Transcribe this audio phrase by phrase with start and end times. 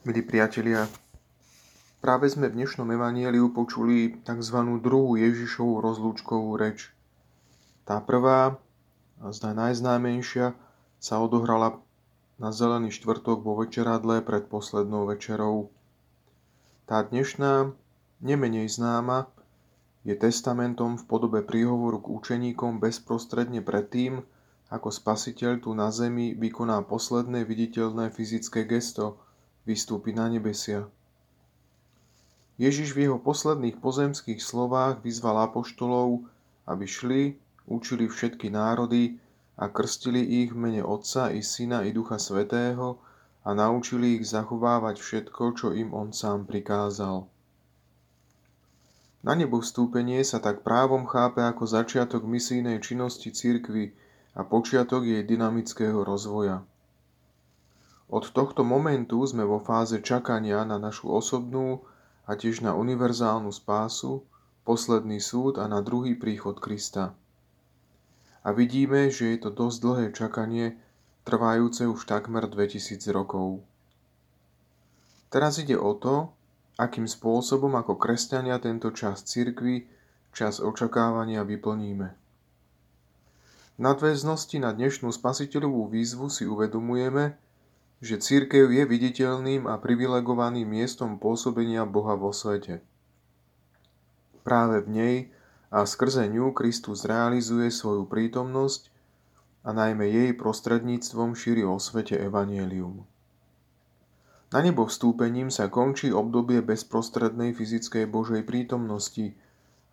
[0.00, 0.88] Milí priatelia,
[2.00, 4.80] práve sme v dnešnom evanieliu počuli tzv.
[4.80, 6.88] druhú Ježišovú rozlúčkovú reč.
[7.84, 8.56] Tá prvá,
[9.20, 10.56] a zdá najznámejšia,
[10.96, 11.84] sa odohrala
[12.40, 15.68] na zelený štvrtok vo večeradle pred poslednou večerou.
[16.88, 17.68] Tá dnešná,
[18.24, 19.28] nemenej známa,
[20.08, 24.24] je testamentom v podobe príhovoru k učeníkom bezprostredne predtým,
[24.72, 29.04] ako spasiteľ tu na zemi vykoná posledné viditeľné fyzické gesto–
[29.68, 30.88] vystúpi na nebesia.
[32.60, 36.28] Ježiš v jeho posledných pozemských slovách vyzval apoštolov,
[36.68, 37.22] aby šli,
[37.64, 39.16] učili všetky národy
[39.56, 43.00] a krstili ich v mene Otca i Syna i Ducha Svetého
[43.44, 47.24] a naučili ich zachovávať všetko, čo im on sám prikázal.
[49.20, 53.92] Na nebo vstúpenie sa tak právom chápe ako začiatok misijnej činnosti cirkvy
[54.32, 56.64] a počiatok jej dynamického rozvoja.
[58.10, 61.86] Od tohto momentu sme vo fáze čakania na našu osobnú
[62.26, 64.26] a tiež na univerzálnu spásu,
[64.66, 67.14] posledný súd a na druhý príchod Krista.
[68.42, 70.74] A vidíme, že je to dosť dlhé čakanie,
[71.22, 73.62] trvajúce už takmer 2000 rokov.
[75.30, 76.34] Teraz ide o to,
[76.82, 79.86] akým spôsobom ako kresťania tento čas cirkvy,
[80.34, 82.08] čas očakávania vyplníme.
[83.76, 87.38] V nadväznosti na dnešnú spasiteľovú výzvu si uvedomujeme,
[88.00, 92.80] že církev je viditeľným a privilegovaným miestom pôsobenia Boha vo svete.
[94.40, 95.16] Práve v nej
[95.68, 98.88] a skrze ňu Kristus realizuje svoju prítomnosť
[99.62, 103.04] a najmä jej prostredníctvom šíri o svete evanielium.
[104.50, 109.36] Na nebo vstúpením sa končí obdobie bezprostrednej fyzickej Božej prítomnosti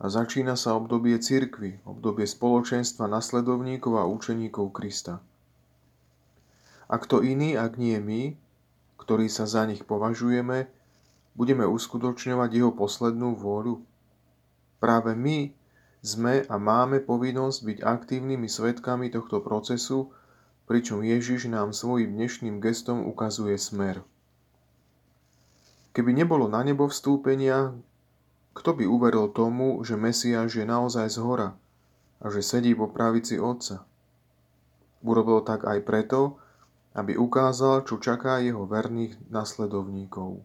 [0.02, 5.22] a začína sa obdobie cirkvy, obdobie spoločenstva nasledovníkov a učeníkov Krista.
[6.88, 8.36] A kto iný, ak nie my,
[9.00, 10.72] ktorí sa za nich považujeme,
[11.36, 13.84] budeme uskutočňovať jeho poslednú vôľu?
[14.80, 15.52] Práve my
[16.00, 20.16] sme a máme povinnosť byť aktívnymi svetkami tohto procesu,
[20.68, 24.04] pričom Ježiš nám svojim dnešným gestom ukazuje smer.
[25.92, 27.74] Keby nebolo na nebo vstúpenia,
[28.54, 31.50] kto by uveril tomu, že Mesiáš je naozaj z hora
[32.22, 33.86] a že sedí po pravici Otca?
[35.02, 36.38] Urobil tak aj preto,
[36.98, 40.42] aby ukázal, čo čaká jeho verných nasledovníkov.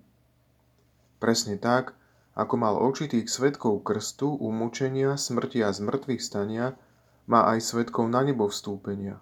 [1.16, 1.96] Presne tak,
[2.36, 6.76] ako mal očitých svetkov krstu, umúčenia, smrti a zmrtvých stania,
[7.24, 9.16] má aj svetkov na nebo vstúpenia,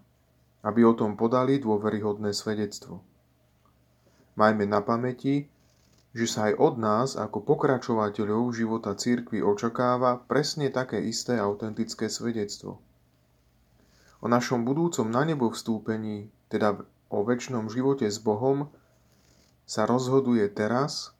[0.67, 2.99] aby o tom podali dôveryhodné svedectvo.
[4.35, 5.47] Majme na pamäti,
[6.11, 12.83] že sa aj od nás ako pokračovateľov života církvy očakáva presne také isté autentické svedectvo.
[14.19, 18.71] O našom budúcom na nebo vstúpení, teda o väčšnom živote s Bohom
[19.67, 21.13] sa rozhoduje teraz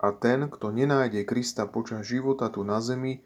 [0.00, 3.20] a ten, kto nenájde Krista počas života tu na zemi,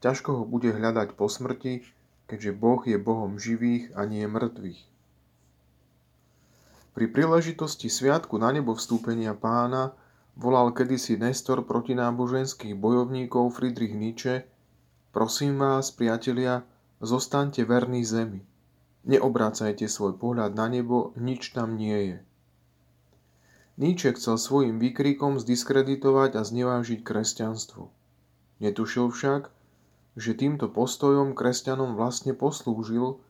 [0.00, 1.84] ťažko ho bude hľadať po smrti,
[2.26, 4.80] keďže Boh je Bohom živých a nie mŕtvych.
[6.96, 9.94] Pri príležitosti sviatku na nebo vstúpenia pána
[10.34, 14.48] volal kedysi Nestor protináboženských bojovníkov Friedrich Nietzsche
[15.08, 16.62] Prosím vás, priatelia,
[17.00, 18.44] zostaňte verní zemi.
[19.08, 22.18] Neobrácajte svoj pohľad na nebo, nič tam nie je.
[23.80, 27.88] Nietzsche chcel svojim výkrikom zdiskreditovať a znevážiť kresťanstvo.
[28.60, 29.48] Netušil však,
[30.18, 33.22] že týmto postojom kresťanom vlastne poslúžil,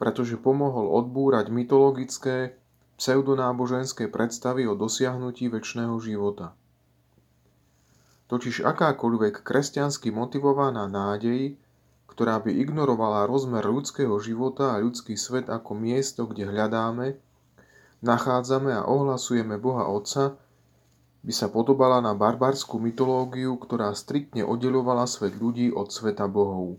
[0.00, 2.56] pretože pomohol odbúrať mytologické,
[2.96, 6.54] pseudonáboženské predstavy o dosiahnutí väčšného života.
[8.30, 11.58] Totiž akákoľvek kresťansky motivovaná nádej
[12.22, 17.18] ktorá by ignorovala rozmer ľudského života a ľudský svet ako miesto, kde hľadáme,
[17.98, 20.38] nachádzame a ohlasujeme Boha Otca,
[21.26, 26.78] by sa podobala na barbarskú mytológiu, ktorá striktne oddelovala svet ľudí od sveta bohov.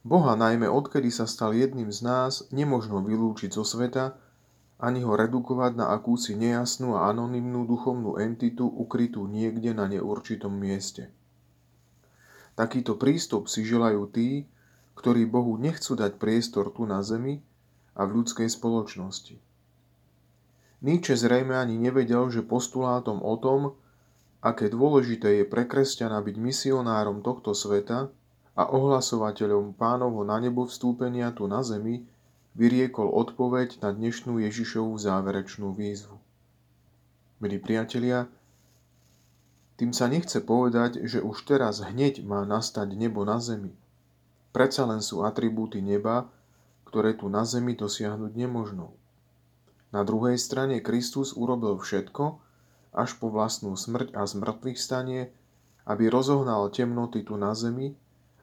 [0.00, 4.16] Boha najmä odkedy sa stal jedným z nás, nemožno vylúčiť zo sveta,
[4.80, 11.12] ani ho redukovať na akúsi nejasnú a anonymnú duchovnú entitu ukrytú niekde na neurčitom mieste.
[12.60, 14.44] Takýto prístup si želajú tí,
[14.92, 17.40] ktorí Bohu nechcú dať priestor tu na zemi
[17.96, 19.40] a v ľudskej spoločnosti.
[20.84, 23.80] Nietzsche zrejme ani nevedel, že postulátom o tom,
[24.44, 28.12] aké dôležité je pre kresťana byť misionárom tohto sveta
[28.52, 32.04] a ohlasovateľom pánovho na nebo vstúpenia tu na zemi,
[32.60, 36.20] vyriekol odpoveď na dnešnú Ježišovú záverečnú výzvu.
[37.40, 38.28] Milí priatelia,
[39.80, 43.72] tým sa nechce povedať, že už teraz hneď má nastať nebo na zemi.
[44.52, 46.28] Predsa len sú atribúty neba,
[46.84, 48.92] ktoré tu na zemi dosiahnuť nemožno.
[49.88, 52.44] Na druhej strane Kristus urobil všetko,
[52.92, 55.32] až po vlastnú smrť a zmrtvých stanie,
[55.88, 57.96] aby rozohnal temnoty tu na zemi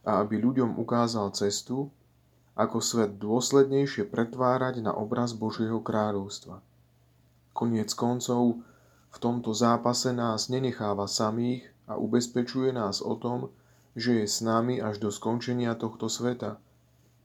[0.10, 1.94] a aby ľuďom ukázal cestu,
[2.57, 6.66] ako svet dôslednejšie pretvárať na obraz Božieho kráľovstva.
[7.54, 8.66] Koniec koncov,
[9.12, 13.50] v tomto zápase nás nenecháva samých a ubezpečuje nás o tom,
[13.98, 16.59] že je s nami až do skončenia tohto sveta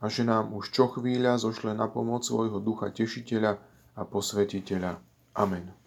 [0.02, 3.58] a že nám už čo chvíľa zošle na pomoc svojho ducha tešiteľa
[3.98, 4.98] a posvetiteľa.
[5.36, 5.81] Amen.